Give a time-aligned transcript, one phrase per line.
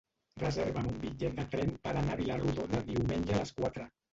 [0.43, 3.91] Reserva'm un bitllet de tren per anar a Vila-rodona diumenge a les quatre.